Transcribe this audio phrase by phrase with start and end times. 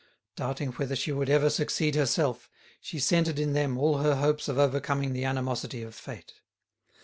[0.35, 4.57] Doubting whether she would ever succeed herself, she centred in them all her hopes of
[4.57, 6.33] overcoming the animosity of fate.